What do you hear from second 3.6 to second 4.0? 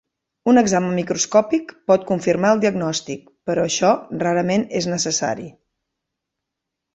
això